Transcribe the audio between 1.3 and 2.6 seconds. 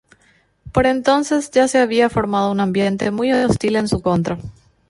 ya se había formado un